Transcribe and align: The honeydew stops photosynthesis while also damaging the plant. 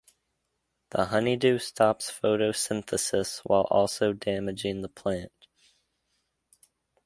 The 0.89 1.05
honeydew 1.05 1.59
stops 1.59 2.09
photosynthesis 2.09 3.41
while 3.45 3.67
also 3.69 4.13
damaging 4.13 4.81
the 4.81 4.89
plant. 4.89 5.45